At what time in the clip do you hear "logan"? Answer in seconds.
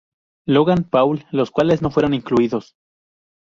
0.47-0.85